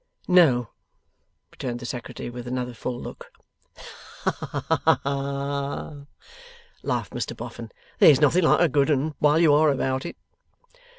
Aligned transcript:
'No,' 0.27 0.71
returned 1.51 1.79
the 1.79 1.85
Secretary, 1.85 2.31
with 2.31 2.47
another 2.47 2.73
full 2.73 2.99
look. 2.99 3.31
'Ha, 4.23 4.31
ha, 4.31 4.99
ha!' 5.03 5.95
laughed 6.81 7.13
Mr 7.13 7.37
Boffin. 7.37 7.71
'There's 7.99 8.19
nothing 8.19 8.43
like 8.45 8.61
a 8.61 8.67
good 8.67 8.89
'un 8.89 9.13
while 9.19 9.37
you 9.37 9.53
ARE 9.53 9.69
about 9.69 10.03
it. 10.07 10.17